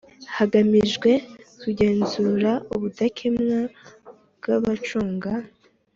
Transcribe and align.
Hagamijwe 0.37 1.11
kugenzura 1.61 2.51
ubudakemwa 2.75 3.59
bw 4.37 4.45
abacunga 4.55 5.31